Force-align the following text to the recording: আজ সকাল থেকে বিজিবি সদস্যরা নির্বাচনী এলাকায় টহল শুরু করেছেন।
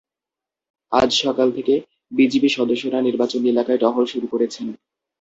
আজ 0.91 1.09
সকাল 1.23 1.47
থেকে 1.51 1.73
বিজিবি 2.11 2.49
সদস্যরা 2.57 2.99
নির্বাচনী 3.01 3.45
এলাকায় 3.49 3.81
টহল 3.81 4.05
শুরু 4.05 4.27
করেছেন। 4.27 4.67